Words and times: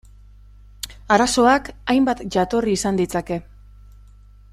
Arazoak 1.17 1.69
hainbat 1.93 2.23
jatorri 2.37 2.73
izan 2.79 2.97
ditzake. 3.01 3.39